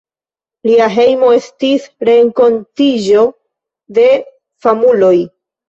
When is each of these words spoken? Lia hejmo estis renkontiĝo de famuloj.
Lia 0.69 0.87
hejmo 0.95 1.29
estis 1.39 1.85
renkontiĝo 2.09 3.29
de 4.01 4.09
famuloj. 4.67 5.15